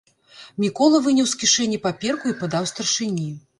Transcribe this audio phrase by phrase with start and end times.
[0.63, 3.31] Мікола выняў з кішэні паперку і падаў старшыні.